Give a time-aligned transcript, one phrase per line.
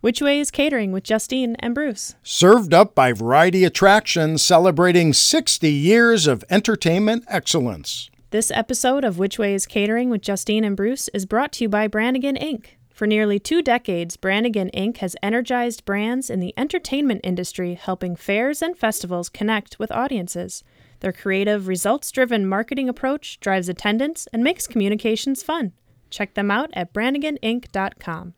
[0.00, 2.14] Which Way is Catering with Justine and Bruce.
[2.22, 8.08] Served up by Variety Attractions, celebrating 60 years of entertainment excellence.
[8.30, 11.68] This episode of Which Way is Catering with Justine and Bruce is brought to you
[11.68, 12.66] by Brannigan Inc.
[12.90, 14.98] For nearly two decades, Brannigan Inc.
[14.98, 20.62] has energized brands in the entertainment industry, helping fairs and festivals connect with audiences.
[21.00, 25.72] Their creative, results driven marketing approach drives attendance and makes communications fun.
[26.08, 28.34] Check them out at branniganinc.com.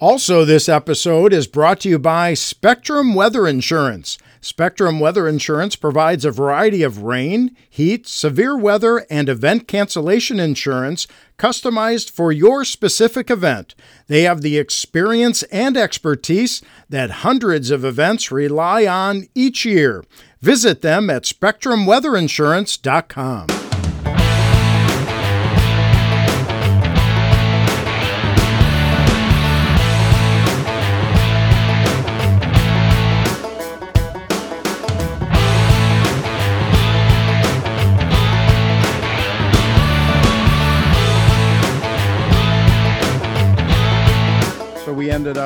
[0.00, 4.16] Also, this episode is brought to you by Spectrum Weather Insurance.
[4.40, 11.06] Spectrum Weather Insurance provides a variety of rain, heat, severe weather, and event cancellation insurance
[11.38, 13.74] customized for your specific event.
[14.06, 20.02] They have the experience and expertise that hundreds of events rely on each year.
[20.40, 23.59] Visit them at spectrumweatherinsurance.com.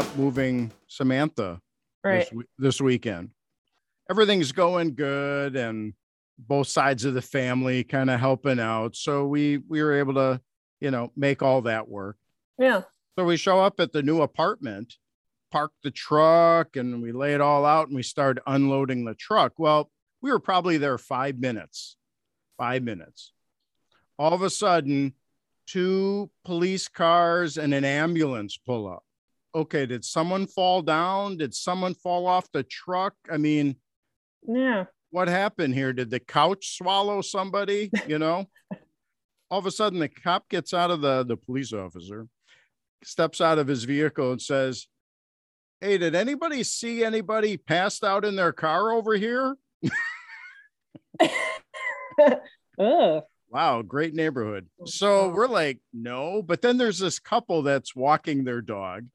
[0.05, 1.61] up moving Samantha
[2.03, 2.29] Right.
[2.31, 3.31] this, this weekend.
[4.11, 5.95] Everything's going good and
[6.39, 8.95] both sides of the family kind of helping out.
[8.97, 10.41] So we we were able to,
[10.81, 12.19] you know, make all that work.
[12.59, 12.83] Yeah.
[13.19, 14.97] So we show up at the new apartment,
[15.51, 19.55] park the truck, and we lay it all out and we start unloading the truck.
[19.57, 21.97] Well, we were probably there five minutes.
[22.59, 23.33] Five minutes.
[24.19, 25.15] All of a sudden,
[25.67, 29.05] two police cars and an ambulance pull up.
[29.55, 31.37] Okay, did someone fall down?
[31.37, 33.15] Did someone fall off the truck?
[33.31, 33.77] I mean,
[34.47, 34.87] Yeah.
[35.11, 35.93] what happened here?
[35.93, 37.91] Did the couch swallow somebody?
[38.09, 38.47] You know,
[39.51, 42.27] all of a sudden the cop gets out of the the police officer,
[43.05, 44.89] steps out of his vehicle and says,
[45.81, 49.55] "Hey, did anybody see anybody passed out in their car over here?"
[52.79, 53.23] Ugh.
[53.51, 54.67] Wow, great neighborhood.
[54.81, 59.07] Oh, so we're like, no, but then there's this couple that's walking their dog.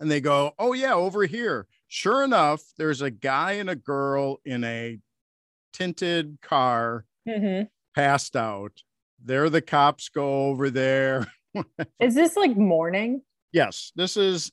[0.00, 1.66] And they go, Oh, yeah, over here.
[1.88, 4.98] Sure enough, there's a guy and a girl in a
[5.72, 7.64] tinted car Mm-hmm.
[7.94, 8.82] passed out.
[9.24, 11.26] There the cops go over there.
[12.00, 13.22] Is this like morning?
[13.50, 14.52] Yes, this is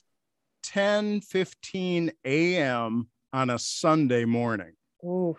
[0.64, 3.10] 10 15 a.m.
[3.34, 4.72] on a Sunday morning.
[5.06, 5.38] Oof.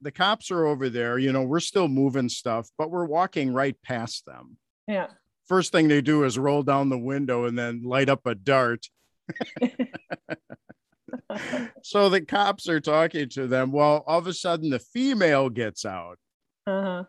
[0.00, 1.18] The cops are over there.
[1.18, 4.56] You know, we're still moving stuff, but we're walking right past them.
[4.88, 5.06] Yeah.
[5.46, 8.86] First thing they do is roll down the window and then light up a dart.
[11.82, 13.72] So the cops are talking to them.
[13.72, 16.18] Well, all of a sudden, the female gets out.
[16.66, 17.04] Uh-huh.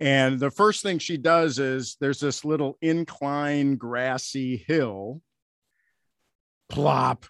[0.00, 5.20] And the first thing she does is there's this little incline grassy hill.
[6.68, 7.26] Plop.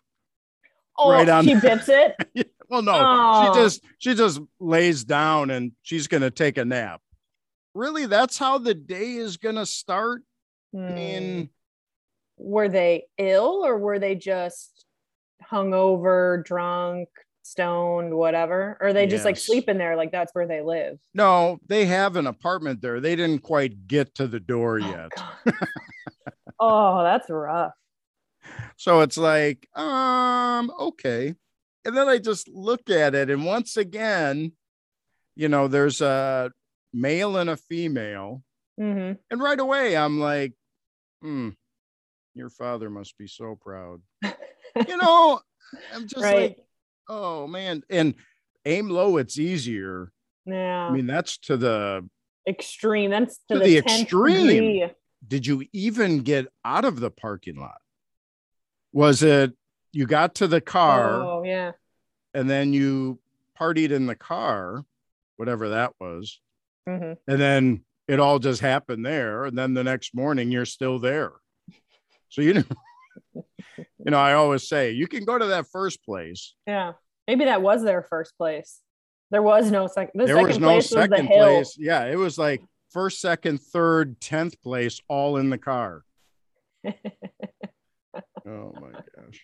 [0.98, 2.50] Oh, Right on- she bips it.
[2.68, 3.52] Well, no, Oh.
[3.54, 7.00] she just she just lays down and she's gonna take a nap.
[7.74, 10.22] Really, that's how the day is gonna start.
[10.74, 10.94] I Hmm.
[10.96, 11.50] mean,
[12.38, 14.84] were they ill or were they just
[15.50, 17.08] hungover, drunk,
[17.42, 18.76] stoned, whatever?
[18.80, 19.46] Or they just like Yes.
[19.46, 20.98] sleeping there like that's where they live?
[21.14, 23.00] no, they have an apartment there.
[23.00, 25.10] They didn't quite get to the door Oh, yet.
[26.58, 27.72] Oh, that's rough.
[28.76, 31.34] So it's like, um, okay.
[31.84, 34.52] And then I just look at it, and once again,
[35.36, 36.50] you know, there's a
[36.92, 38.42] male and a female.
[38.78, 40.54] hmm And right away, I'm like,
[41.22, 41.50] hmm,
[42.36, 44.00] your father must be so proud.
[44.22, 45.40] You know,
[45.94, 46.34] I'm just Right.
[46.50, 46.58] like,
[47.08, 47.82] oh man.
[47.90, 48.14] And
[48.64, 50.12] aim low, it's easier.
[50.44, 50.88] Yeah.
[50.88, 52.08] I mean, that's to the
[52.46, 53.10] extreme.
[53.10, 54.46] That's to, To the, the extreme.
[54.46, 54.90] degree.
[55.26, 57.78] did you even get out of the parking lot?
[58.92, 59.52] Was it
[59.92, 61.22] you got to the car?
[61.22, 61.72] Oh, yeah.
[62.34, 63.18] and then you
[63.58, 64.84] partied in the car,
[65.36, 66.40] whatever that was,
[66.86, 69.46] hmm and then it all just happened there.
[69.46, 71.32] And then the next morning you're still there.
[72.28, 72.54] So you
[73.34, 73.44] know,
[73.74, 76.54] you know, I always say you can go to that first place.
[76.66, 76.92] Yeah.
[77.28, 78.80] Maybe that was their first place.
[79.30, 80.12] There was no second.
[80.20, 81.44] The there second was no place was the second hill.
[81.46, 81.76] place.
[81.78, 82.62] Yeah, it was like
[82.92, 86.04] first, second, third, tenth place, all in the car.
[86.86, 86.92] oh
[88.46, 89.40] my gosh.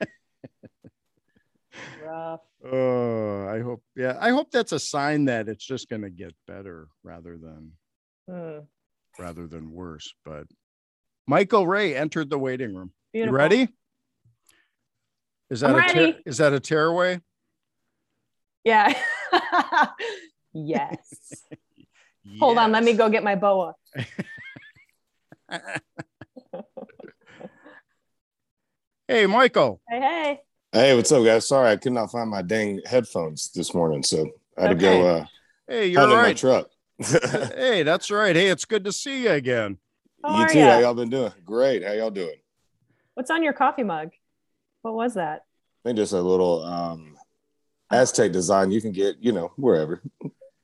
[2.04, 2.40] Rough.
[2.64, 3.82] Oh, I hope.
[3.96, 7.72] Yeah, I hope that's a sign that it's just going to get better rather than
[8.30, 8.60] Hmm.
[9.18, 10.14] rather than worse.
[10.24, 10.46] But
[11.26, 12.92] Michael Ray entered the waiting room.
[13.12, 13.32] Beautiful.
[13.32, 13.68] You ready?
[15.50, 16.22] Is that I'm a tear- ready.
[16.26, 17.20] is that a tearaway?
[18.64, 18.92] Yeah.
[20.52, 21.42] yes.
[22.40, 22.72] Hold on.
[22.72, 23.74] Let me go get my boa.
[29.08, 29.80] Hey, Michael.
[29.88, 30.40] Hey, hey.
[30.72, 31.46] Hey, what's up, guys?
[31.46, 34.28] Sorry, I could not find my dang headphones this morning, so
[34.58, 34.80] I had Okay.
[34.80, 35.06] to go.
[35.06, 35.26] Uh,
[35.68, 36.36] Hey, you're find in my right.
[36.36, 36.68] truck.
[37.54, 38.34] hey, that's right.
[38.34, 39.78] Hey, it's good to see you again.
[40.22, 40.58] How you are too.
[40.58, 40.70] ya?
[40.72, 41.32] How y'all been doing?
[41.44, 41.84] Great.
[41.84, 42.36] How y'all doing?
[43.14, 44.10] What's on your coffee mug?
[44.82, 45.44] What was that?
[45.84, 47.16] I think just a little um
[47.90, 50.02] Aztec design you can get, you know, wherever.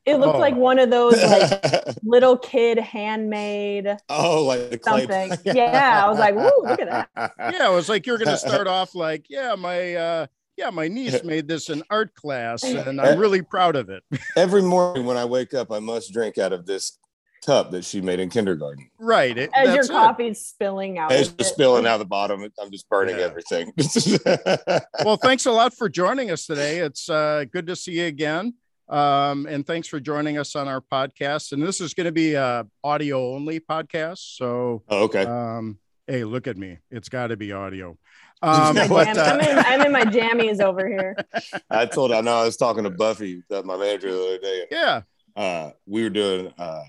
[0.05, 0.41] It looked Oh.
[0.41, 1.63] like one of those like
[2.03, 5.07] little kid handmade oh, like the clay.
[5.07, 5.55] something.
[5.57, 7.33] Yeah, I was like, "Woo, look at that.
[7.39, 10.27] Yeah, it was like you're gonna start off like, yeah, my uh
[10.57, 14.03] yeah, my niece made this in art class and I'm really proud of it.
[14.37, 16.99] Every morning when I wake up, I must drink out of this
[17.45, 18.89] cup that she made in kindergarten.
[18.99, 19.37] Right.
[19.37, 19.93] It, as your that's it.
[19.93, 21.13] coffee's spilling out.
[21.13, 21.45] It's just it.
[21.55, 22.47] spilling out the bottom.
[22.61, 23.25] I'm just burning Yeah.
[23.25, 23.73] everything.
[25.05, 26.79] Well, thanks a lot for joining us today.
[26.79, 28.55] It's uh, good to see you again.
[28.89, 31.53] Um, and thanks for joining us on our podcast.
[31.53, 34.37] And this is going to be a audio only podcast.
[34.37, 35.25] So, oh, okay.
[35.25, 36.79] um, hey, look at me.
[36.91, 37.97] It's got to be audio.
[38.45, 41.15] Um, My but, uh, I'm, in, I'm in my jammies over here.
[41.71, 44.65] I told I know I was talking to Buffy, my manager the other day.
[44.69, 45.03] yeah.
[45.37, 46.83] uh, we were doing uh,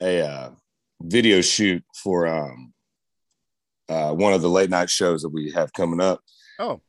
[0.00, 0.50] a uh,
[1.00, 2.72] video shoot for um,
[3.88, 6.20] uh, one of the late night shows that we have coming up.
[6.58, 6.80] Oh,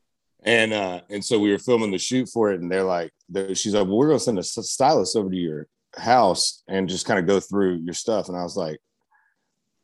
[0.43, 3.55] And uh, and so we were filming the shoot for it, and they're like, they're,
[3.55, 7.19] she's like, well, we're gonna send a stylist over to your house and just kind
[7.19, 8.27] of go through your stuff.
[8.27, 8.79] And I was like,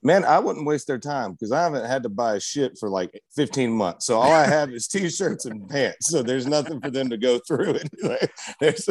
[0.04, 3.19] man, I wouldn't waste their time because I haven't had to buy shit for like
[3.36, 4.06] 15 months.
[4.06, 6.12] So all I have is t-shirts and pants.
[6.12, 7.80] So there's nothing for them to go through.
[8.04, 8.28] Anyway,
[8.60, 8.88] there's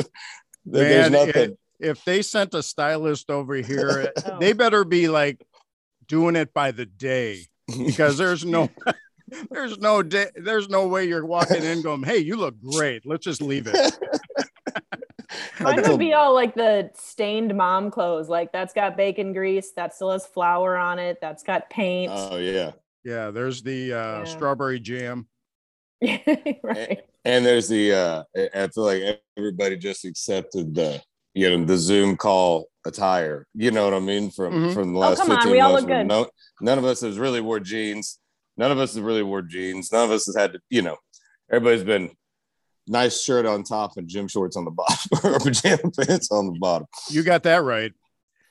[0.65, 1.57] there's Man, nothing.
[1.81, 4.39] If they sent a stylist over here, Oh.
[4.39, 5.45] they better be like
[6.07, 7.41] doing it by the day
[7.79, 8.71] because there's no.
[9.51, 10.27] There's no day.
[10.37, 13.07] There's no way you're walking in going, "Hey, you look great.
[13.07, 13.75] Let's just leave it."
[15.61, 18.29] Mine would told- be all like the stained mom clothes.
[18.29, 22.13] Like that's got bacon grease, that still has flour on it, that's got paint.
[22.15, 22.73] Oh yeah.
[23.03, 24.25] Yeah, there's the uh, Yeah.
[24.25, 25.27] strawberry jam.
[26.03, 27.01] right.
[27.25, 31.03] And there's the uh I I feel like everybody just accepted the
[31.35, 33.47] you know the Zoom call attire.
[33.55, 34.31] You know what I mean?
[34.31, 34.75] From Mhm.
[34.75, 35.83] from the Oh, last come on, 15 we all months.
[35.87, 36.07] look good.
[36.07, 36.29] No,
[36.61, 38.19] none of us has really wore jeans.
[38.57, 39.91] None of us has really wore jeans.
[39.93, 40.97] None of us has had to, you know,
[41.51, 42.11] everybody's been
[42.87, 46.59] nice shirt on top and gym shorts on the bottom or pajama pants on the
[46.59, 46.87] bottom.
[47.11, 47.93] You got that right.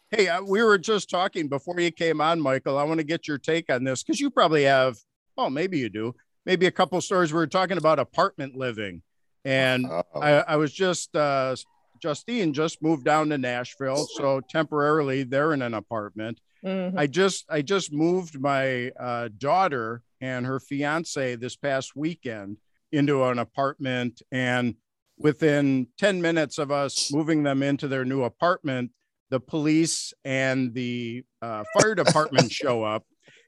[0.09, 2.77] Hey, uh, we were just talking before you came on, Michael.
[2.77, 4.97] I want to get your take on this because you probably have.
[5.37, 6.13] Oh, maybe you do.
[6.45, 7.31] Maybe a couple stories.
[7.33, 9.01] We were talking about apartment living,
[9.45, 11.55] and Oh, I, I was just uh,
[12.03, 16.41] Justine just moved down to Nashville, so temporarily they're in an apartment.
[16.61, 16.97] Mhm.
[16.97, 22.57] I just I just moved my uh, daughter and her fiance this past weekend
[22.91, 24.75] into an apartment, and
[25.17, 28.91] within ten minutes of us moving them into their new apartment,
[29.29, 33.05] the police and the uh, fire department show up.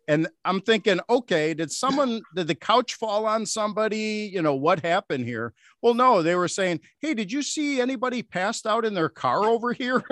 [0.07, 4.29] And I'm thinking, okay, did someone, did the couch fall on somebody?
[4.31, 5.53] You know, what happened here?
[5.81, 9.45] Well, no, they were saying, hey, did you see anybody passed out in their car
[9.45, 10.03] over here?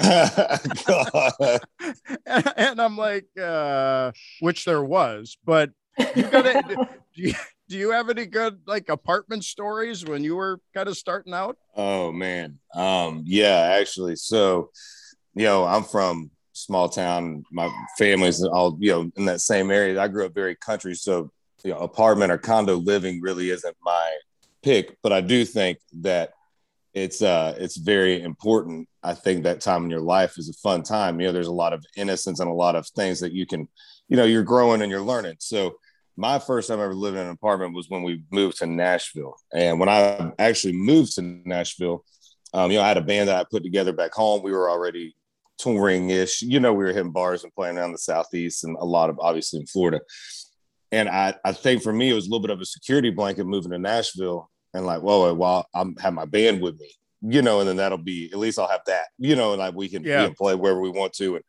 [0.00, 0.60] God.
[2.26, 5.70] and I'm like, uh, which there was, but
[6.16, 6.62] you gotta,
[7.14, 7.34] do you,
[7.68, 11.56] do you have any good like apartment stories when you were kind of starting out?
[11.76, 12.58] Oh man.
[12.74, 14.16] Um, yeah, actually.
[14.16, 14.70] So,
[15.34, 17.44] you know, I'm from small town.
[17.52, 20.00] My family's all, you know, in that same area.
[20.00, 20.94] I grew up very country.
[20.94, 21.30] So,
[21.62, 24.16] you know, apartment or condo living really isn't my
[24.62, 26.30] pick, but I do think that
[26.94, 28.88] it's uh it's very important.
[29.02, 31.20] I think that time in your life is a fun time.
[31.20, 33.68] You know, there's a lot of innocence and a lot of things that you can,
[34.08, 35.36] you know, you're growing and you're learning.
[35.40, 35.74] So
[36.16, 39.34] my first time ever living in an apartment was when we moved to Nashville.
[39.52, 42.04] And when I actually moved to Nashville,
[42.52, 44.42] um, you know, I had a band that I put together back home.
[44.44, 45.16] We were already
[45.58, 46.42] touring ish.
[46.42, 49.18] You know, we were hitting bars and playing around the Southeast and a lot of
[49.20, 50.00] obviously in Florida.
[50.92, 53.46] And I, I think for me, it was a little bit of a security blanket
[53.46, 56.90] moving to Nashville and like, whoa, well, I'm have my band with me,
[57.22, 59.74] you know, and then that'll be at least I'll have that, you know, and like
[59.74, 60.26] we can, we Yeah.
[60.26, 61.36] can play wherever we want to.
[61.36, 61.44] And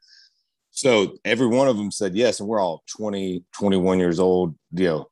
[0.72, 4.86] so every one of them said yes, and we're all 20, 21 years old, you
[4.86, 5.08] know.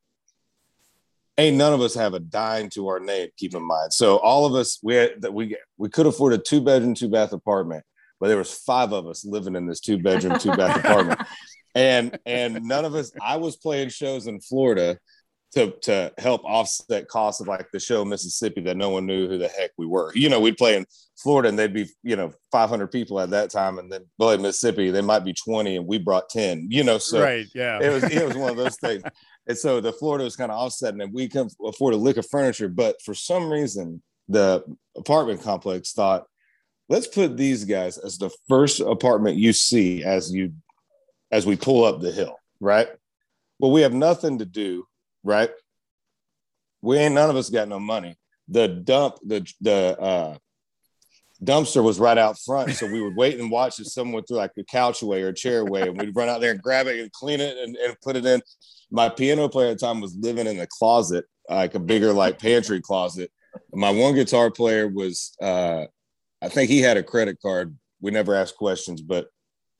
[1.36, 3.92] Ain't none of us have a dime to our name, keep in mind.
[3.92, 7.08] So all of us, we had that we we could afford a two bedroom, two
[7.08, 7.84] bath apartment,
[8.24, 11.20] but there was five of us living in this two bedroom, two bath apartment.
[11.76, 14.96] And and none of us, I was playing shows in Florida
[15.54, 19.36] to to help offset costs of like the show Mississippi that no one knew who
[19.38, 20.12] the heck we were.
[20.14, 20.86] You know, we'd play in
[21.18, 23.78] Florida and they'd be, you know, 500 people at that time.
[23.78, 27.20] And then play Mississippi, they might be 20 and we brought 10, you know, so
[27.20, 27.46] right.
[27.54, 27.80] Yeah.
[27.82, 29.02] it was it was one of those things.
[29.46, 32.26] And so the Florida was kind of offsetting and we can afford a lick of
[32.30, 34.64] furniture, but for some reason the
[34.96, 36.24] apartment complex thought,
[36.88, 40.52] let's put these guys as the first apartment you see as you
[41.30, 42.88] as we pull up the hill, right?
[43.58, 44.86] Well, we have nothing to do,
[45.22, 45.50] right?
[46.84, 48.16] we ain't none of us got no money.
[48.48, 50.36] The dump, the the uh,
[51.42, 54.52] dumpster was right out front, so we would wait and watch if someone threw like
[54.58, 57.00] a couch away or a chair away, and we'd run out there and grab it
[57.00, 58.42] and clean it and, and put it in.
[58.90, 62.38] My piano player at the time was living in a closet, like a bigger like
[62.38, 63.32] pantry closet.
[63.72, 65.86] My one guitar player was, uh,
[66.44, 67.74] I think he had a credit card.
[68.00, 69.28] We never asked questions, but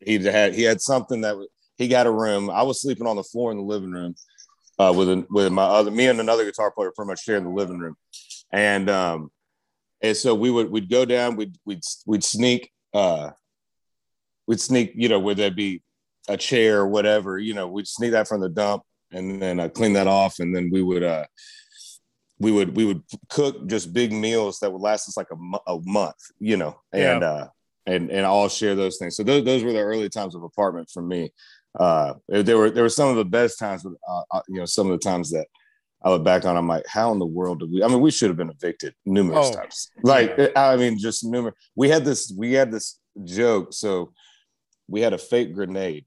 [0.01, 1.37] he had he had something that
[1.77, 2.49] he got a room.
[2.49, 4.15] I was sleeping on the floor in the living room
[4.79, 7.79] uh, with with my other me and another guitar player pretty much sharing the living
[7.79, 7.97] room,
[8.51, 9.31] and um,
[10.01, 13.31] and so we would we'd go down we'd we'd we'd sneak uh,
[14.47, 15.83] we'd sneak you know where there'd be
[16.29, 19.69] a chair or whatever you know we'd sneak that from the dump and then uh,
[19.69, 21.27] clean that off and then we would uh
[22.45, 25.81] we would we would cook just big meals that would last us like a, a
[25.85, 27.29] month you know and yeah.
[27.29, 27.49] uh
[27.87, 30.89] and and all share those things so those, those were the early times of apartment
[30.93, 31.31] for me
[31.79, 34.91] uh, there were there were some of the best times, uh, uh, you know, some
[34.91, 35.47] of the times that
[36.03, 37.83] I look back on, I'm like, how in the world did we?
[37.83, 39.91] I mean, we should have been evicted numerous oh, times.
[40.03, 40.49] Like, yeah.
[40.55, 41.57] I mean, just numerous.
[41.75, 43.73] We had this, we had this joke.
[43.73, 44.13] So
[44.87, 46.05] we had a fake grenade,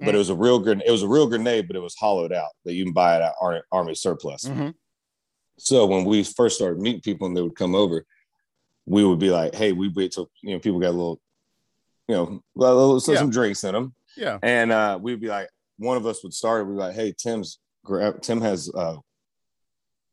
[0.00, 0.06] mm.
[0.06, 0.86] but it was a real grenade.
[0.86, 3.22] It was a real grenade, but it was hollowed out that you can buy it
[3.22, 4.44] at Army, Army surplus.
[4.44, 4.70] Mm-hmm.
[5.62, 8.04] So when we first started meeting people and they would come over,
[8.86, 11.20] we would be like, hey, we wait till you know people got a little,
[12.08, 13.18] you know, little, yeah.
[13.18, 14.38] some drinks in them yeah.
[14.42, 16.66] And uh, we'd be like, one of us would start.
[16.66, 17.58] We'd be like, hey, Tim's
[18.22, 18.98] Tim has a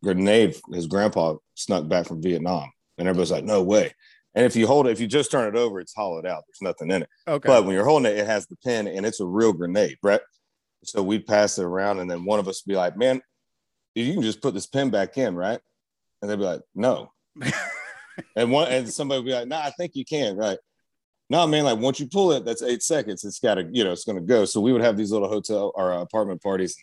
[0.04, 0.58] grenade.
[0.72, 3.94] His grandpa snuck back from Vietnam, and everybody's like, no way.
[4.36, 6.44] And if you hold it, if you just turn it over, it's hollowed out.
[6.48, 7.10] There's nothing in it.
[7.28, 7.48] Okay.
[7.48, 10.22] But when you're holding it, it has the pin, and it's a real grenade, Brett.
[10.84, 13.22] So we'd pass it around, and then one of us would be like, man,
[13.96, 15.60] you can just put this pin back in, right?
[16.22, 17.12] And they'd be like, no.
[18.36, 20.58] and one and somebody would be like, nah, I think you can, right?
[21.30, 23.24] no man like once you pull it that's eight seconds.
[23.24, 24.46] It's got to you know it's going to go.
[24.46, 26.76] So we would have these little hotel or uh, apartment parties.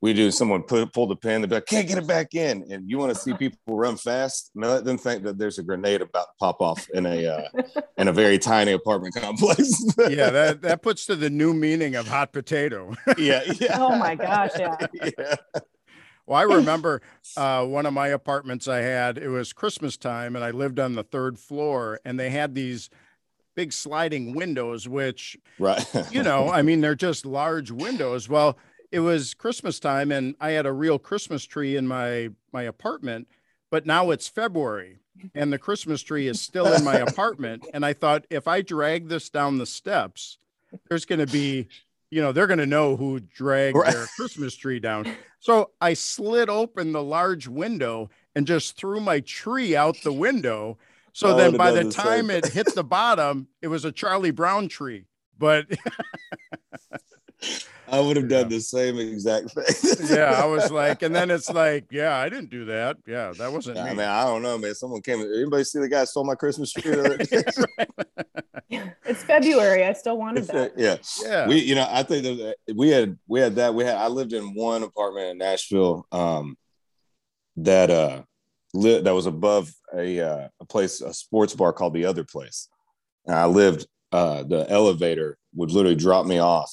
[0.00, 2.70] We do someone put pull the pin they'd be like can't get it back in.
[2.70, 4.50] And you want to see people run fast?
[4.54, 7.62] No let them think that there's a grenade about to pop off in a uh,
[7.98, 9.82] in a very tiny apartment complex.
[10.10, 12.94] Yeah that that puts to the new meaning of hot potato.
[13.18, 13.78] Yeah yeah.
[13.80, 14.76] Oh my gosh yeah,
[15.18, 15.34] yeah.
[16.26, 17.02] Well, I remember
[17.36, 20.94] uh, one of my apartments I had, it was Christmas time, and I lived on
[20.94, 22.90] the third floor, and they had these
[23.54, 25.86] big sliding windows, which, right.
[26.10, 28.28] you know, I mean, they're just large windows.
[28.28, 28.58] Well,
[28.90, 33.26] it was Christmas time and I had a real Christmas tree in my my apartment,
[33.68, 35.00] but now it's February
[35.34, 37.66] and the Christmas tree is still in my apartment.
[37.72, 40.38] And I thought if I drag this down the steps,
[40.88, 41.68] there's going to be,
[42.10, 43.92] you know, they're going to know who dragged right.
[43.92, 45.14] their Christmas tree down.
[45.40, 50.78] So I slid open the large window and just threw my tree out the window
[51.14, 55.04] so then by the time it hit the bottom, it was a Charlie Brown tree.
[55.38, 55.66] But
[57.86, 60.06] I would have done the same exact thing.
[60.08, 62.96] yeah, I was like, and then it's like, yeah, I didn't do that.
[63.06, 63.94] Yeah, that wasn't yeah, me.
[63.96, 64.74] Man, I don't know, man.
[64.74, 65.20] Someone came.
[65.20, 66.94] Anybody see the guy stole my Christmas tree?
[69.04, 69.84] it's February.
[69.84, 70.72] I still wanted that.
[70.76, 71.46] Yeah, yeah.
[71.46, 73.74] We, you know, I think that we had we had that.
[73.74, 73.96] We had.
[73.96, 76.06] I lived in one apartment in Nashville.
[76.10, 76.56] Um,
[77.56, 78.22] that uh
[78.72, 82.68] li- that was above a uh, a place, a sports bar called the Other Place.
[83.26, 83.86] And I lived.
[84.12, 86.72] Uh, the elevator would literally drop me off,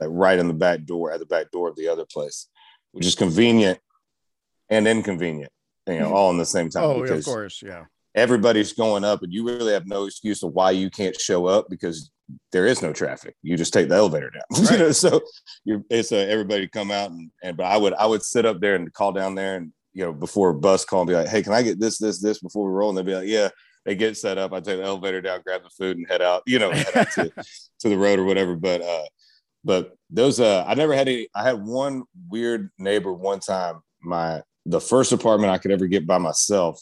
[0.00, 2.48] like right in the back door at the back door of the other place,
[2.92, 3.78] which is convenient
[4.68, 5.52] and inconvenient.
[5.86, 6.84] You know, all in the same time.
[6.84, 7.84] Oh, of course, yeah.
[8.14, 11.68] Everybody's going up, and you really have no excuse of why you can't show up
[11.68, 12.10] because
[12.50, 13.36] there is no traffic.
[13.42, 14.42] You just take the elevator down.
[14.64, 14.72] Right.
[14.72, 15.20] you know, so
[15.64, 18.60] you're, it's uh, everybody come out and, and but I would I would sit up
[18.60, 21.26] there and call down there and you know, before a bus call and be like,
[21.26, 22.90] hey, can I get this, this, this before we roll?
[22.90, 23.48] And they'd be like, yeah.
[23.86, 24.52] They get set up.
[24.52, 26.42] I take the elevator down, grab the food, and head out.
[26.44, 27.30] You know, head out to,
[27.80, 28.56] to the road or whatever.
[28.56, 29.04] But uh,
[29.66, 31.28] but those uh, I never had any.
[31.34, 33.80] I had one weird neighbor one time.
[34.00, 36.80] My the first apartment I could ever get by myself.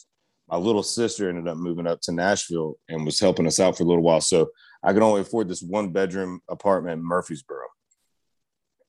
[0.49, 3.85] My little sister ended up moving up to Nashville and was helping us out for
[3.85, 4.21] a little while.
[4.21, 4.51] So
[4.83, 7.65] I could only afford this one bedroom apartment in Murfreesboro.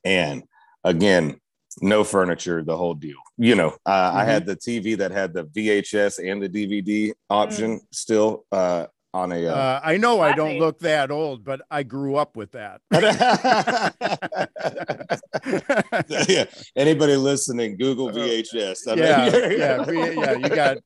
[0.03, 0.43] And
[0.83, 1.39] again,
[1.81, 3.17] no furniture, the whole deal.
[3.37, 4.17] You know, uh, mm-hmm.
[4.17, 7.81] I had the TV that had the VHS and the DVD option mm.
[7.91, 9.47] still uh, on a.
[9.47, 12.81] Uh, uh I know I don't look that old, but I grew up with that.
[16.29, 16.45] yeah.
[16.75, 18.87] Anybody listening, Google VHS.
[18.87, 20.37] I yeah, mean, yeah, yeah.
[20.37, 20.77] You got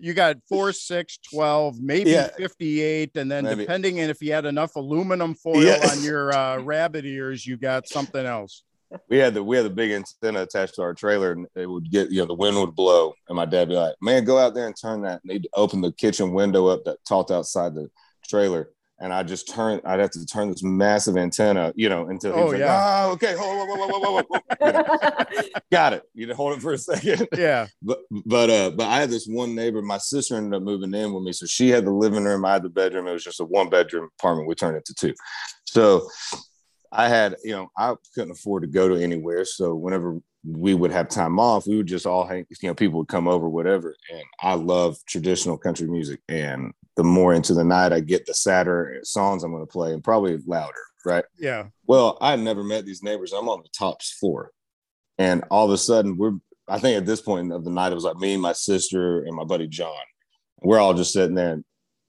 [0.00, 2.28] you got four, six, 12, maybe yeah.
[2.36, 3.16] 58.
[3.16, 3.62] And then maybe.
[3.62, 5.90] depending on if you had enough aluminum foil yeah.
[5.90, 8.62] on your uh, rabbit ears, you got something else
[9.08, 11.90] we had the we had the big antenna attached to our trailer, and it would
[11.90, 14.38] get you know the wind would blow, and my dad would be like, "Man, go
[14.38, 17.74] out there and turn that." And he'd open the kitchen window up that talked outside
[17.74, 17.90] the
[18.26, 19.80] trailer, and I just turn.
[19.84, 23.04] I'd have to turn this massive antenna, you know, until Oh, like, yeah.
[23.06, 26.02] "Oh, okay, hold whoa, whoa, whoa." Got it.
[26.14, 27.28] You know, hold it for a second.
[27.38, 27.66] Yeah.
[27.82, 29.82] But but uh, but I had this one neighbor.
[29.82, 32.44] My sister ended up moving in with me, so she had the living room.
[32.44, 33.06] I had the bedroom.
[33.06, 34.48] It was just a one bedroom apartment.
[34.48, 35.14] We turned it to two.
[35.66, 36.08] So
[36.90, 39.44] I had, you know, I couldn't afford to go to anywhere.
[39.44, 42.98] So whenever we would have time off, we would just all hang, you know, people
[43.00, 43.94] would come over, whatever.
[44.10, 46.20] And I love traditional country music.
[46.28, 49.92] And the more into the night I get, the sadder songs I'm going to play
[49.92, 51.24] and probably louder, right?
[51.38, 51.66] Yeah.
[51.86, 53.32] Well, I had never met these neighbors.
[53.32, 54.52] I'm on the top floor.
[55.18, 56.34] And all of a sudden, we're,
[56.68, 59.34] I think at this point of the night, it was like me, my sister, and
[59.34, 59.94] my buddy John.
[60.62, 61.54] We're all just sitting there.
[61.54, 61.64] And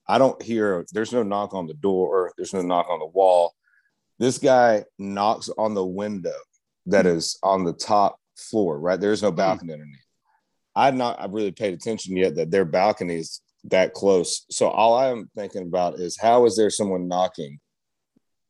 [0.07, 3.53] I don't hear, there's no knock on the door, there's no knock on the wall.
[4.19, 6.35] This guy knocks on the window
[6.87, 7.11] that hmm.
[7.11, 8.99] is on the top floor, right?
[8.99, 9.37] There's no hmm.
[9.37, 10.05] balcony underneath.
[10.75, 14.45] I've not, I've really paid attention yet that their balcony is that close.
[14.49, 17.59] So all I'm thinking about is how is there someone knocking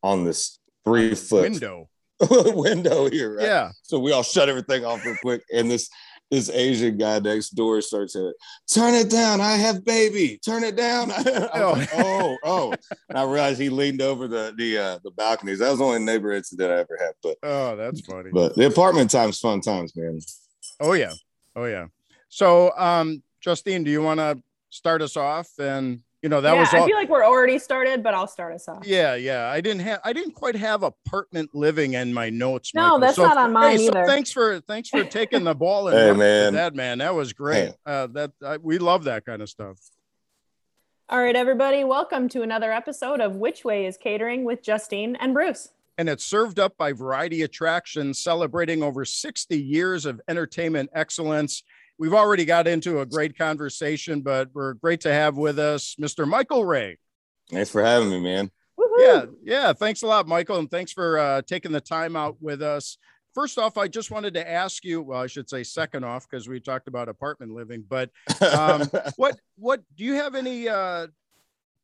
[0.03, 1.89] on this three foot Window.
[2.29, 3.45] window here, right?
[3.45, 3.71] Yeah.
[3.83, 5.89] So we all shut everything off real quick, and this
[6.31, 8.33] this Asian guy next door starts to
[8.71, 9.41] turn it down.
[9.41, 10.39] I have baby.
[10.45, 11.07] Turn it down.
[11.09, 12.73] Was like, oh, oh.
[13.09, 15.59] And I realized he leaned over the the uh, the balconies.
[15.59, 17.13] That was the only neighbor incident I ever had.
[17.23, 18.29] But Oh, that's funny.
[18.31, 20.19] but the apartment times fun times, man.
[20.79, 21.13] Oh yeah.
[21.55, 21.87] Oh yeah.
[22.29, 25.49] So um Justine, do you want to start us off?
[25.57, 28.27] And you know, that yeah, was all I feel like we're already started, but I'll
[28.27, 28.85] start us off.
[28.85, 29.47] yeah, yeah.
[29.47, 32.73] I didn't have I didn't quite have apartment living in my notes.
[32.75, 32.99] No, Michael.
[32.99, 34.05] that's So- not on mine hey, so either.
[34.05, 36.53] thanks for thanks for taking the ball and Hey, man.
[36.53, 36.97] that man.
[36.97, 37.73] That was great.
[37.85, 39.77] Uh, that I, we love that kind of stuff.
[41.09, 45.33] All right, everybody, welcome to another episode of Which Way is Catering with Justine and
[45.33, 45.69] Bruce.
[45.97, 51.63] and it's served up by Variety Attractions, celebrating over 60 years of entertainment excellence.
[51.99, 56.25] We've already got into a great conversation, but we're great to have with us Mr.
[56.25, 56.97] Michael Ray.
[57.51, 58.49] Thanks for having me, man.
[58.79, 58.99] Woohoo!
[58.99, 59.73] Yeah, yeah.
[59.73, 62.97] Thanks a lot, Michael, and thanks for uh, taking the time out with us.
[63.35, 65.01] First off, I just wanted to ask you.
[65.01, 67.83] Well, I should say second off because we talked about apartment living.
[67.87, 71.07] But um, what what do you have any uh,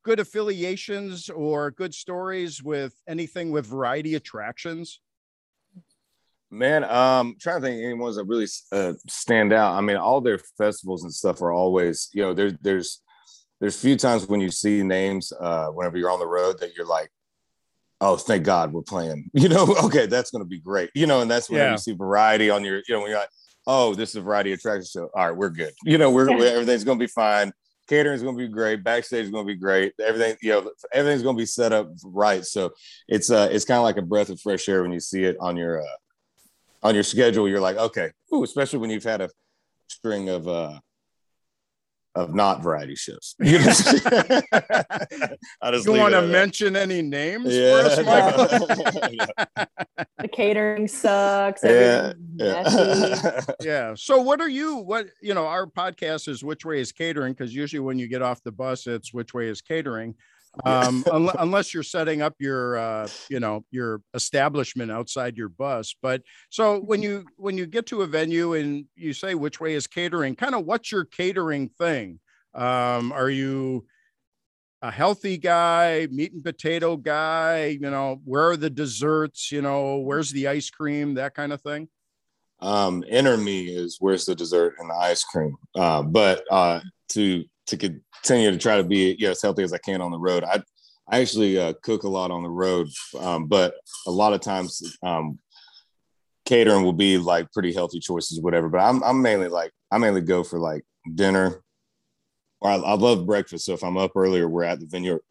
[0.04, 5.02] good affiliations or good stories with anything with Variety Attractions?
[6.52, 9.74] Man, um, trying to think of any ones that really uh, stand out.
[9.74, 13.02] I mean, all their festivals and stuff are always, you know, there's there's
[13.60, 16.86] there's few times when you see names uh, whenever you're on the road that you're
[16.86, 17.10] like,
[18.02, 19.30] oh, thank God we're playing.
[19.34, 20.92] You know, okay, that's going to be great.
[20.94, 21.72] You know, and that's when Yeah.
[21.72, 23.30] you see variety on your, you know, when you're like,
[23.66, 25.10] oh, this is a variety attraction show.
[25.16, 25.74] All right, we're good.
[25.84, 27.52] You know, we're, we're- everything's going to be fine.
[27.88, 28.84] Catering's going to be great.
[28.84, 29.94] Backstage is going to be great.
[30.04, 32.44] Everything, you know, everything's going to be set up right.
[32.46, 32.72] So
[33.08, 35.38] it's uh, it's kind of like a breath of fresh air when you see it
[35.40, 35.96] on your uh,
[36.86, 37.50] on your schedule.
[37.50, 39.30] You're like, okay, Ooh, especially when you've had a
[39.88, 40.80] string of uh,
[42.14, 43.36] of not variety shows.
[43.40, 43.66] You know?
[45.62, 46.28] I just You want to at that.
[46.28, 49.10] mention any names for us, Michael?
[49.12, 49.66] yeah.
[50.20, 51.64] The catering sucks.
[51.64, 53.42] Yeah, yeah.
[53.62, 53.94] yeah.
[53.96, 57.54] So what are you what you know, our podcast is which way is catering because
[57.54, 60.16] usually when you get off the bus it's which way is catering.
[60.64, 65.96] Um un- unless you're setting up your uh you know your establishment outside your bus.
[66.02, 69.74] But so when you when you get to a venue and you say which way
[69.74, 72.20] is catering, kind of what's your catering thing?
[72.54, 73.86] Um are you
[74.82, 79.98] a healthy guy, meat and potato guy, you know, where are the desserts, you know,
[79.98, 81.90] where's the ice cream, that kind of thing?
[82.62, 87.44] um inner me is where's the dessert and the ice cream uh but uh to
[87.68, 90.20] to continue to try to be you know, as healthy as i can on the
[90.20, 90.44] road.
[90.44, 90.62] I
[91.10, 92.88] i actually uh, cook a lot on the road
[93.20, 93.76] um but
[94.08, 95.40] a lot of times um
[96.46, 100.22] catering will be like pretty healthy choices whatever but i'm, I'm mainly like i mainly
[100.22, 101.62] go for like dinner.
[102.62, 105.22] Or I, I love breakfast so if i'm up earlier we're at the vineyard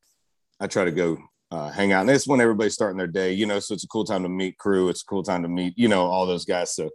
[0.60, 1.18] i try to go
[1.50, 2.00] uh, hang out.
[2.00, 4.28] And it's when everybody's starting their day you know so it's a cool time to
[4.28, 4.88] meet crew.
[4.88, 6.74] It's a cool time to meet you know all those guys.
[6.74, 6.90] So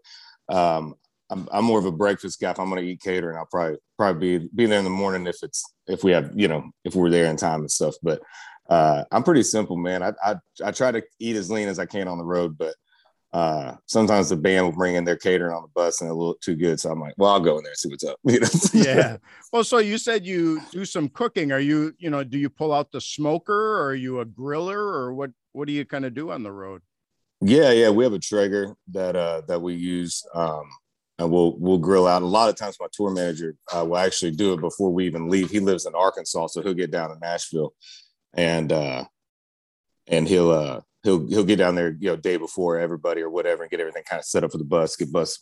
[0.49, 0.95] um
[1.30, 2.52] I'm, I'm more of a breakfast guy.
[2.52, 5.28] If I'm going to eat catering, I'll probably probably be be there in the morning
[5.28, 7.96] if it's if we have you know if we're there in time and stuff.
[8.02, 8.22] But
[8.70, 10.04] uh, I'm pretty simple, man.
[10.04, 12.76] I, I I try to eat as lean as I can on the road, but
[13.32, 16.36] uh, sometimes the band will bring in their catering on the bus and a little
[16.36, 16.80] too good.
[16.80, 18.18] So I'm like, well, I'll go in there and see what's up.
[18.24, 18.48] You know?
[18.74, 19.18] yeah.
[19.54, 21.52] Well, so you said you do some cooking.
[21.52, 24.78] Are you, you know, do you pull out the smoker or are you a griller
[24.78, 26.82] or what, what do you kind of do on the road?
[27.42, 30.70] Yeah, yeah, we have a Traeger that uh that we use um
[31.19, 32.21] and we'll we'll grill out.
[32.23, 35.29] A lot of times my tour manager uh, will actually do it before we even
[35.29, 35.51] leave.
[35.51, 37.73] He lives in Arkansas, so he'll get down to Nashville
[38.34, 39.03] and uh
[40.08, 43.63] and he'll uh he'll he'll get down there, you know, day before everybody or whatever
[43.63, 45.38] and get everything kind of set up for the bus, get bus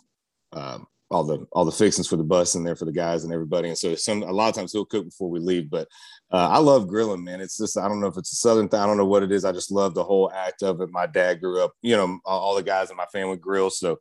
[0.51, 3.31] um all the all the fixings for the bus in there for the guys and
[3.31, 3.69] everybody.
[3.69, 5.69] And so some a lot of times he'll cook before we leave.
[5.69, 5.87] But
[6.31, 7.39] uh, I love grilling, man.
[7.39, 8.79] It's just I don't know if it's a southern thing.
[8.79, 9.45] I don't know what it is.
[9.45, 10.89] I just love the whole act of it.
[10.91, 13.69] My dad grew up, you know, all the guys in my family grill.
[13.69, 13.99] So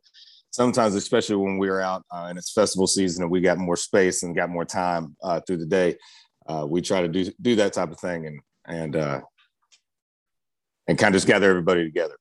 [0.57, 3.75] sometimes, especially when we are out uh, and it's festival season and we got more
[3.75, 5.95] space and got more time uh, through the day,
[6.47, 9.21] uh, we try to do do that type of thing and and uh,
[10.87, 12.15] and kind of just gather everybody together.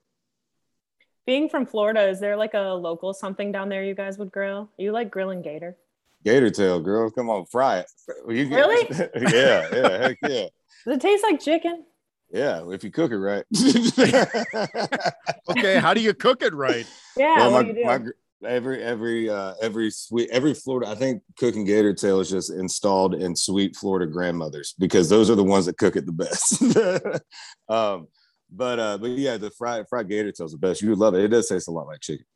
[1.24, 4.70] Being from Florida, is there like a local something down there you guys would grill?
[4.76, 5.76] You like grilling gator?
[6.22, 7.10] Gator tail, girl.
[7.10, 7.86] Come on, fry it.
[8.28, 8.86] You really?
[9.32, 10.46] yeah, yeah, heck yeah.
[10.84, 11.84] Does it taste like chicken?
[12.30, 13.44] Yeah, if you cook it right.
[15.48, 16.86] okay, how do you cook it right?
[17.16, 18.00] Yeah, well, my, my,
[18.44, 23.14] every every uh every sweet every Florida, I think cooking gator tail is just installed
[23.14, 26.62] in sweet Florida grandmothers because those are the ones that cook it the best.
[27.68, 28.08] um,
[28.50, 30.82] but uh, but yeah, the fried fried gator tail is the best.
[30.82, 31.24] You would love it.
[31.24, 32.26] It does taste a lot like chicken.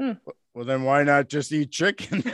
[0.00, 0.12] Hmm.
[0.54, 2.24] Well, then why not just eat chicken?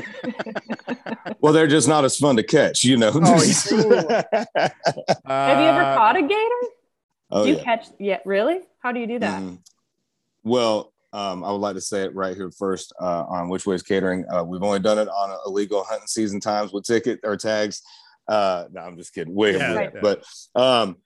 [1.40, 3.10] well, they're just not as fun to catch, you know.
[3.14, 4.22] Oh, uh,
[5.26, 6.72] Have you ever caught a gator?
[7.30, 7.64] Oh, do you yeah.
[7.64, 7.86] catch?
[7.98, 8.60] Yeah, really?
[8.78, 9.42] How do you do that?
[9.42, 9.56] Mm-hmm.
[10.44, 13.82] Well, um, I would like to say it right here first uh, on Which Ways
[13.82, 14.26] Catering.
[14.30, 17.80] Uh, we've only done it on illegal hunting season times with ticket or tags.
[18.28, 19.34] Uh, no, I'm just kidding.
[19.34, 19.92] Wait, yeah, right.
[20.02, 20.24] but
[20.54, 20.96] um,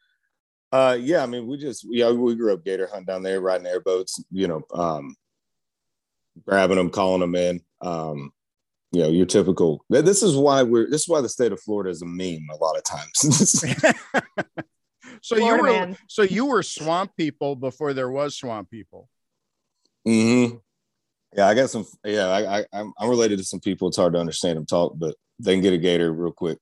[0.72, 3.68] uh, yeah, I mean, we just yeah, we grew up gator hunt down there, riding
[3.68, 5.14] airboats, you know, um,
[6.44, 7.60] grabbing them, calling them in.
[7.80, 8.32] Um,
[8.90, 9.84] you know, your typical.
[9.90, 10.90] This is why we're.
[10.90, 13.60] This is why the state of Florida is a meme a lot of times.
[15.22, 15.96] so Florida you were man.
[16.08, 19.08] so you were swamp people before there was swamp people.
[20.04, 20.56] Hmm.
[21.36, 21.86] Yeah, I got some.
[22.04, 23.88] Yeah, I, I I'm, I'm related to some people.
[23.88, 26.58] It's hard to understand them talk, but they can get a gator real quick.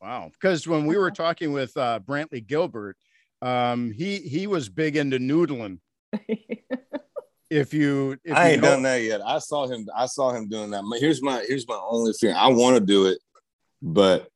[0.00, 0.30] Wow.
[0.32, 2.96] Because when we were talking with uh, Brantley Gilbert,
[3.42, 5.78] um, he he was big into noodling.
[7.50, 9.20] if you, if I ain't you know, done that yet.
[9.24, 9.86] I saw him.
[9.94, 10.84] I saw him doing that.
[11.00, 12.34] Here's my here's my only fear.
[12.36, 13.18] I want to do it,
[13.82, 14.28] but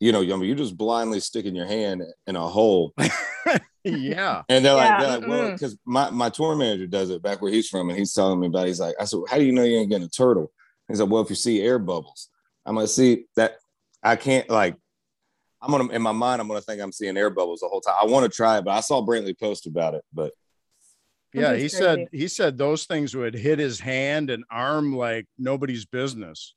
[0.00, 2.94] you know, I mean, you're just blindly sticking your hand in a hole.
[3.84, 4.42] yeah.
[4.48, 4.90] And they're yeah.
[4.90, 7.88] like, they're like, well, because my, my tour manager does it back where he's from,
[7.88, 8.64] and he's telling me about.
[8.64, 8.68] It.
[8.68, 10.52] He's like, I said, how do you know you ain't getting a turtle?
[10.88, 12.28] He's like, well, if you see air bubbles,
[12.64, 13.56] I'm gonna see that.
[14.02, 14.76] I can't like
[15.60, 17.96] I'm gonna in my mind, I'm gonna think I'm seeing air bubbles the whole time.
[18.00, 20.04] I want to try it, but I saw Brantley post about it.
[20.12, 20.32] But
[21.32, 25.84] yeah, he said he said those things would hit his hand and arm like nobody's
[25.84, 26.54] business.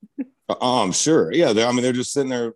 [0.50, 1.32] uh, I'm sure.
[1.32, 2.54] Yeah, I mean they're just sitting there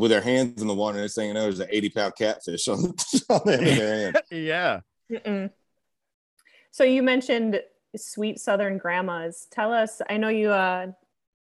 [0.00, 2.66] with their hands in the water and they're saying, "No, there's an 80 pound catfish
[2.68, 2.78] on,
[3.28, 4.80] on the end of their hand." yeah.
[5.12, 5.50] Mm-mm.
[6.70, 7.60] So you mentioned
[7.94, 9.46] sweet Southern grandmas.
[9.50, 10.00] Tell us.
[10.08, 10.92] I know you uh,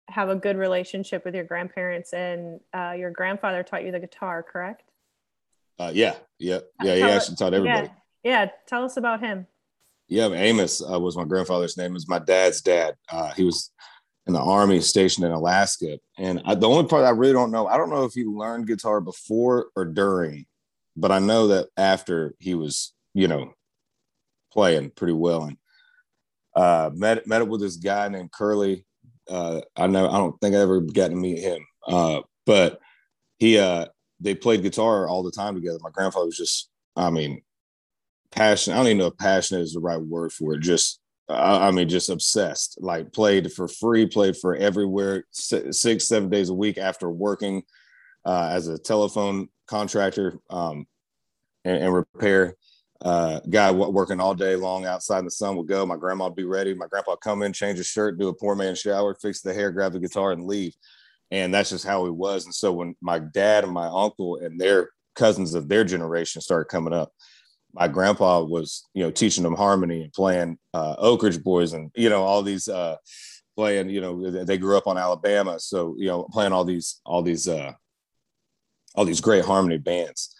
[0.09, 4.45] have a good relationship with your grandparents and uh, your grandfather taught you the guitar,
[4.45, 4.85] correct?
[5.81, 6.95] Uh, yeah, yeah, yeah.
[6.95, 7.89] He actually taught everybody.
[8.23, 8.51] Yeah, yeah.
[8.69, 9.49] tell us about him.
[10.07, 11.91] Yeah, Amos uh, was my grandfather's name.
[11.91, 12.95] It was my dad's dad.
[13.11, 13.73] Uh, he was
[14.27, 17.67] in the army stationed in Alaska, and I, the only part I really don't know,
[17.67, 20.47] I don't know if he learned guitar before or during,
[20.97, 23.53] but I know that after he was, you know,
[24.53, 25.45] playing pretty well.
[25.45, 25.57] And
[26.55, 28.87] uh, met met up with this guy named Curly
[29.29, 32.81] uh, I know I don't think I ever got to meet him, uh, but
[33.39, 33.87] he uh,
[34.21, 35.79] they played guitar all the time together.
[35.83, 37.43] My grandfather was just, I mean,
[38.31, 38.77] passionate.
[38.77, 40.61] I don't even know if passionate is the right word for it.
[40.61, 42.79] Just, I mean, just obsessed.
[42.81, 47.63] Like played for free, played for everywhere, six seven days a week after working
[48.25, 50.87] uh, as a telephone contractor um,
[51.65, 52.55] and, and repair
[53.03, 55.85] uh, guy working all day long outside in the sun would go.
[55.85, 56.75] My grandma would be ready.
[56.75, 59.53] My grandpa would come in, change his shirt, do a poor man shower, fix the
[59.53, 60.75] hair, grab the guitar, and leave.
[61.31, 62.45] And that's just how he was.
[62.45, 66.71] And so when my dad and my uncle and their cousins of their generation started
[66.71, 67.13] coming up,
[67.73, 71.91] my grandpa was, you know, teaching them harmony and playing uh, Oak Ridge Boys and
[71.95, 72.97] you know all these uh,
[73.57, 73.91] playing.
[73.91, 77.49] You know, they grew up on Alabama, so you know, playing all these all these
[77.49, 77.73] uh,
[78.95, 80.35] all these great harmony bands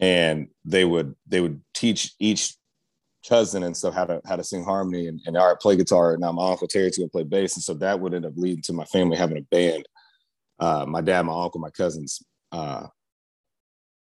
[0.00, 2.54] and they would they would teach each
[3.28, 6.12] cousin and stuff how to how to sing harmony and, and all right play guitar
[6.12, 8.62] And now my uncle terry's gonna play bass and so that would end up leading
[8.64, 9.86] to my family having a band
[10.60, 12.86] uh, my dad my uncle my cousins uh,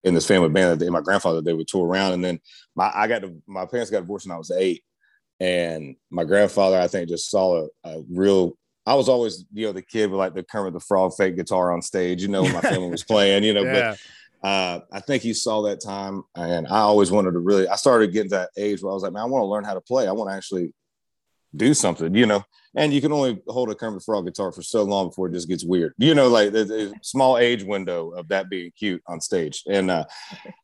[0.03, 2.39] in this family band and my grandfather they would tour around and then
[2.75, 4.83] my i got to, my parents got divorced when i was eight
[5.39, 9.71] and my grandfather i think just saw a, a real I was always, you know,
[9.71, 12.53] the kid with like the Kermit the Frog fake guitar on stage, you know, when
[12.53, 13.91] my family was playing, you know, yeah.
[13.91, 13.99] but
[14.47, 17.67] uh, I think he saw that time, and I always wanted to really.
[17.67, 19.65] I started getting to that age where I was like, man, I want to learn
[19.65, 20.07] how to play.
[20.07, 20.73] I want to actually
[21.55, 22.43] do something, you know.
[22.75, 25.49] And you can only hold a Kermit Frog guitar for so long before it just
[25.49, 26.27] gets weird, you know.
[26.27, 30.05] Like the, small age window of that being cute on stage, and uh,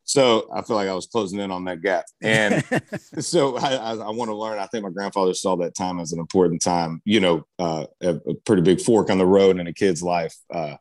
[0.04, 2.06] so I feel like I was closing in on that gap.
[2.22, 2.64] And
[3.20, 4.60] so I, I, I want to learn.
[4.60, 8.10] I think my grandfather saw that time as an important time, you know, uh, a,
[8.16, 10.36] a, pretty big fork on the road in a kid's life.
[10.54, 10.76] Uh,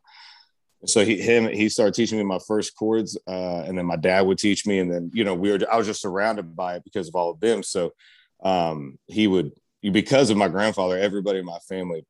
[0.85, 4.21] so he him he started teaching me my first chords, uh, and then my dad
[4.21, 6.83] would teach me, and then you know we were I was just surrounded by it
[6.83, 7.63] because of all of them.
[7.63, 7.93] So
[8.43, 9.51] um, he would
[9.91, 12.05] because of my grandfather, everybody in my family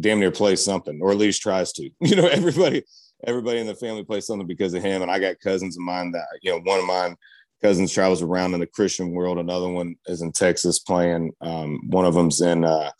[0.00, 1.90] damn near plays something, or at least tries to.
[2.00, 2.82] You know, everybody,
[3.26, 5.02] everybody in the family plays something because of him.
[5.02, 7.16] And I got cousins of mine that, you know, one of mine
[7.62, 9.38] cousins travels around in the Christian world.
[9.38, 11.32] Another one is in Texas playing.
[11.40, 12.90] Um, one of them's in, uh,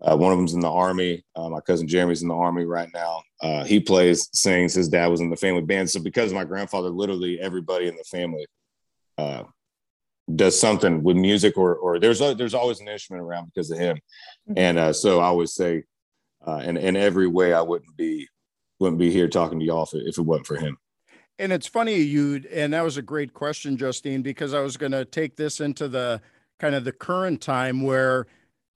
[0.00, 1.24] uh, one of them's in the army.
[1.36, 3.22] Uh, my cousin Jeremy's in the army right now.
[3.40, 4.74] Uh, he plays, sings.
[4.74, 5.90] His dad was in the family band.
[5.90, 8.46] So because of my grandfather, literally everybody in the family
[9.18, 9.44] uh,
[10.34, 13.78] does something with music or or there's a, there's always an instrument around because of
[13.78, 13.96] him
[14.48, 14.54] mm-hmm.
[14.56, 15.82] and uh, so i always say
[16.46, 18.26] uh, in, in every way i wouldn't be
[18.80, 20.78] wouldn't be here talking to y'all if it, if it wasn't for him
[21.38, 24.92] and it's funny you and that was a great question justine because i was going
[24.92, 26.20] to take this into the
[26.58, 28.26] kind of the current time where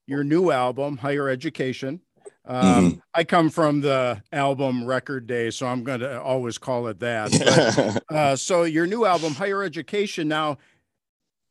[0.07, 2.01] your new album higher education
[2.45, 2.99] um, mm-hmm.
[3.15, 7.31] I come from the album record day, so I'm going to always call it that.
[7.31, 10.57] But, uh, so your new album, Higher Education, now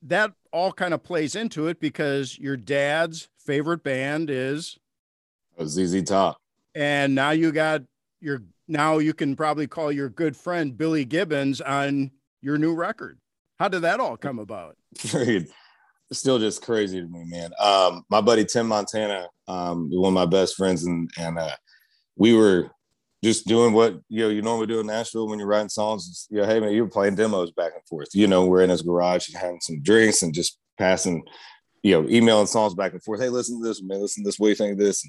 [0.04, 4.78] that all kind of plays into it because your dad's favorite band is
[5.64, 6.38] ZZ Top.
[6.76, 7.82] And now you got
[8.22, 13.20] your now you can probably call your good friend Billy Gibbons on your new record.
[13.60, 14.78] How did that all come about?
[16.12, 17.52] Still just crazy to me, man.
[17.60, 21.56] Um, my buddy Tim Montana, um, one of my best friends, and and uh,
[22.16, 22.72] we were
[23.24, 26.28] just doing what you know you normally do in Nashville when you're writing songs.
[26.30, 28.10] You know, hey man, you were playing demos back and forth.
[28.14, 31.24] You know, we're in his garage having some drinks and just passing,
[31.82, 33.20] you know, emailing songs back and forth.
[33.20, 34.02] Hey, listen to this, man.
[34.02, 34.40] Listen to this.
[34.40, 35.08] What do you think of this?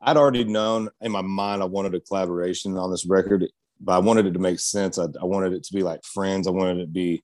[0.00, 3.46] I'd already known in my mind I wanted a collaboration on this record,
[3.80, 4.98] but I wanted it to make sense.
[4.98, 6.46] I, I wanted it to be like friends.
[6.46, 7.22] I wanted it to be.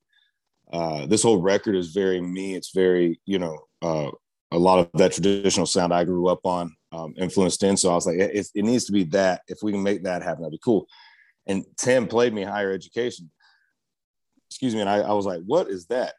[0.71, 2.55] Uh, this whole record is very me.
[2.55, 4.11] It's very, you know, uh,
[4.53, 7.77] a lot of that traditional sound I grew up on um, influenced in.
[7.77, 9.43] So I was like, it, it, needs to be that.
[9.49, 10.87] If we can make that happen, that'd be cool.
[11.47, 13.31] And Tim played me higher education.
[14.51, 14.81] Excuse me.
[14.83, 16.15] And I, I was like, what is that?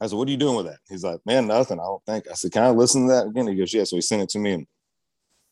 [0.00, 0.78] I said, what are you doing with that?
[0.88, 1.78] He's like, man, nothing.
[1.78, 2.26] I don't think.
[2.30, 3.46] I said, can I listen to that again?
[3.46, 3.84] He goes, yeah.
[3.84, 4.52] So he sent it to me.
[4.52, 4.66] And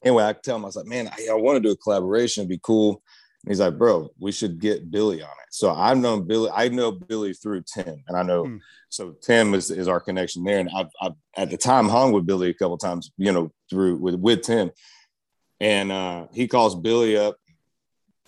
[0.03, 2.43] anyway, I tell him, I was like, man, I, I want to do a collaboration.
[2.43, 3.03] It'd be cool.
[3.45, 5.49] And he's like, bro, we should get Billy on it.
[5.51, 8.03] So I've known Billy, I know Billy through Tim.
[8.09, 8.57] And I know, hmm.
[8.89, 10.59] so Tim is, is our connection there.
[10.59, 13.97] And I've, I've, at the time hung with Billy a couple times, you know, through
[13.99, 14.71] with, with Tim.
[15.61, 17.37] And uh, he calls Billy up.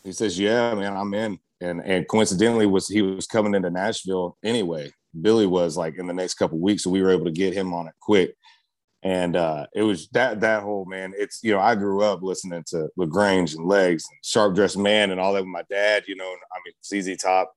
[0.05, 1.39] He says, yeah, man, I'm in.
[1.61, 4.91] And, and coincidentally was he was coming into Nashville anyway.
[5.21, 6.85] Billy was like in the next couple weeks.
[6.85, 8.35] So we were able to get him on it quick
[9.03, 11.15] and uh, it was that that whole man.
[11.17, 14.79] It's you know I grew up listening to La Grange and Legs, and Sharp Dressed
[14.79, 16.05] Man, and all that with my dad.
[16.07, 17.55] You know, I mean ZZ Top,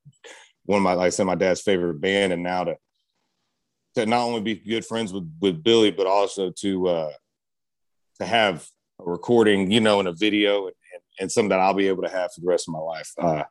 [0.64, 2.76] one of my like I said my dad's favorite band, and now to
[3.96, 7.12] to not only be good friends with with Billy, but also to uh,
[8.20, 8.66] to have
[9.00, 12.04] a recording, you know, and a video, and, and, and something that I'll be able
[12.04, 13.10] to have for the rest of my life.
[13.18, 13.42] Uh,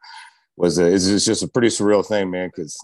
[0.55, 2.77] was a, it's just a pretty surreal thing, man, because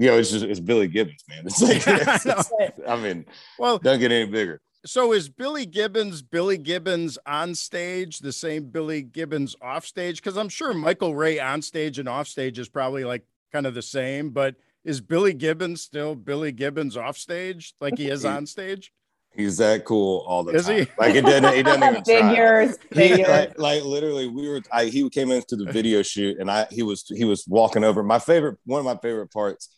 [0.00, 1.42] you know, it's just it's Billy Gibbons, man.
[1.44, 2.50] It's like it's, it's,
[2.88, 3.26] I mean,
[3.58, 4.62] well, don't get any bigger.
[4.86, 10.16] So is Billy Gibbons Billy Gibbons on stage the same Billy Gibbons off stage?
[10.16, 13.74] Because I'm sure Michael Ray on stage and off stage is probably like kind of
[13.74, 18.46] the same, but is Billy Gibbons still Billy Gibbons off stage like he is on
[18.46, 18.94] stage?
[19.36, 20.78] He's that cool all the is time.
[20.78, 20.86] He?
[20.98, 21.54] Like it doesn't.
[21.54, 22.78] He doesn't even figures.
[22.90, 24.62] He, like, like, literally, we were.
[24.72, 28.02] I, he came into the video shoot, and I he was he was walking over.
[28.02, 29.68] My favorite, one of my favorite parts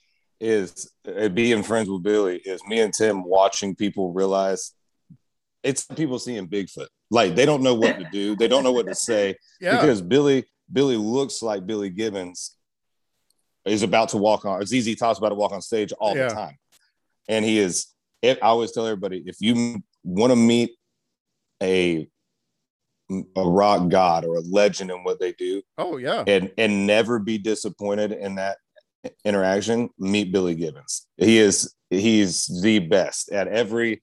[0.43, 4.73] is uh, being friends with Billy is me and Tim watching people realize
[5.63, 6.89] it's people seeing Bigfoot.
[7.11, 9.81] Like they don't know what to do, they don't know what to say yeah.
[9.81, 12.57] because Billy Billy looks like Billy Gibbons
[13.65, 14.67] is about to walk on.
[14.67, 16.29] ZZ Top's about to walk on stage all yeah.
[16.29, 16.59] the time,
[17.29, 17.87] and he is.
[18.21, 20.73] It, I always tell everybody if you want to meet
[21.63, 22.09] a
[23.37, 25.63] a rock god or a legend in what they do.
[25.79, 28.57] Oh yeah, and and never be disappointed in that
[29.25, 31.07] interaction, meet Billy Gibbons.
[31.17, 34.03] He is he's the best at every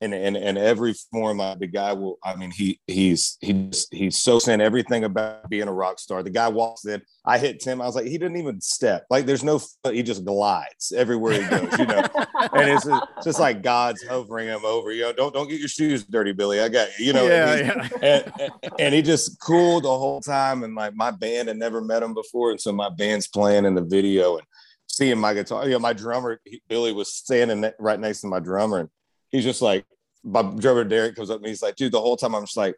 [0.00, 1.40] in in, in every form.
[1.40, 2.18] Uh, the guy will.
[2.22, 6.22] I mean, he he's he's he's so saying everything about being a rock star.
[6.22, 7.02] The guy walks in.
[7.24, 7.80] I hit Tim.
[7.80, 9.06] I was like, he didn't even step.
[9.10, 9.60] Like, there's no.
[9.90, 11.78] He just glides everywhere he goes.
[11.78, 12.02] You know,
[12.52, 14.92] and it's just, just, like God's hovering him over.
[14.92, 16.60] You know, don't don't get your shoes dirty, Billy.
[16.60, 17.06] I got you.
[17.06, 17.88] You know, yeah, and, yeah.
[18.02, 20.62] And, and, and he just cool the whole time.
[20.62, 23.74] And like my band had never met him before, and so my band's playing in
[23.74, 24.46] the video and
[24.88, 25.64] seeing my guitar.
[25.64, 28.88] You know, my drummer Billy was standing right next to my drummer, and
[29.30, 29.84] he's just like
[30.24, 32.76] Bob Driver Derek comes up and he's like, dude, the whole time I'm just like,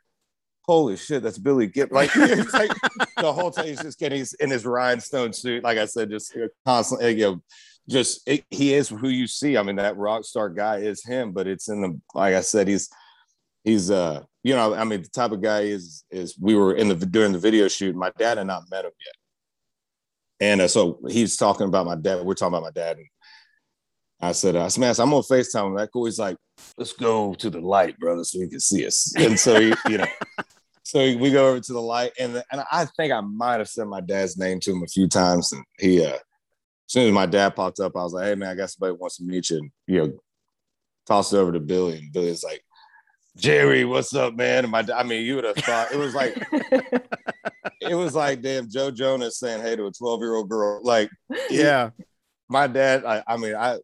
[0.63, 1.93] holy shit, that's Billy Gibb.
[1.93, 2.71] Like, like
[3.17, 5.65] the whole time he's just getting he's in his rhinestone suit.
[5.65, 7.43] Like I said, just constantly, you know,
[7.89, 9.57] just it, he is who you see.
[9.57, 12.69] I mean, that rock star guy is him, but it's in the like I said,
[12.69, 12.91] he's
[13.65, 16.89] he's uh you know, I mean, the type of guy is is we were in
[16.89, 17.97] the during the video shoot.
[17.97, 22.25] My dad had not met him yet, and uh, so he's talking about my dad.
[22.25, 23.07] We're talking about my dad, and
[24.21, 25.69] I said, I said, man, I'm on Facetime.
[25.69, 26.07] And that cool.
[26.07, 26.37] He's like,
[26.77, 29.13] let's go to the light, brother, so you can see us.
[29.19, 30.07] And so he, you know,
[30.89, 33.87] so we go over to the light, and and I think I might have said
[33.89, 36.21] my dad's name to him a few times, and he uh as
[36.87, 39.19] soon as my dad popped up, I was like, "Hey man, I guess somebody wants
[39.19, 40.13] to meet you." And you know,
[41.07, 42.63] tossed it over to Billy, and Billy's like,
[43.37, 46.35] "Jerry, what's up, man?" And my, I mean, you would have thought it was like,
[47.83, 50.81] it was like, damn, Joe Jonas saying, "Hey" to a twelve year old girl.
[50.83, 51.11] Like,
[51.51, 51.91] yeah,
[52.49, 53.05] my dad.
[53.05, 53.77] I, I mean, I,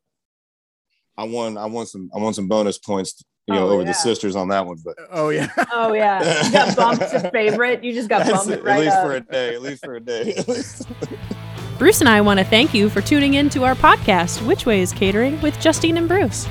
[1.16, 3.88] I won, I won some, I won some bonus points you know, oh, over yeah.
[3.88, 4.78] the sisters on that one.
[4.84, 7.84] But oh yeah, oh yeah, you got bumped to favorite.
[7.84, 9.06] You just got bumped right at least up.
[9.06, 9.54] for a day.
[9.54, 10.34] At least for a day.
[11.78, 14.80] Bruce and I want to thank you for tuning in to our podcast, Which Way
[14.80, 16.46] is Catering, with Justine and Bruce.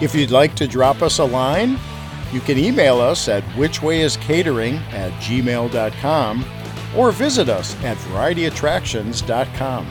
[0.00, 1.78] If you'd like to drop us a line,
[2.32, 6.44] you can email us at whichwayiscatering at gmail.com
[6.96, 9.86] or visit us at varietyattractions.com.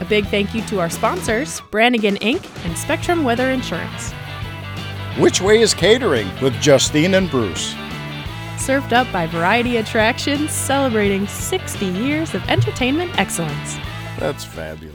[0.00, 2.44] A big thank you to our sponsors, Brannigan Inc.
[2.64, 4.12] and Spectrum Weather Insurance.
[5.18, 7.74] Which Way is Catering with Justine and Bruce
[8.60, 13.76] served up by Variety Attractions, celebrating 60 years of entertainment excellence.
[14.18, 14.89] That's fabulous.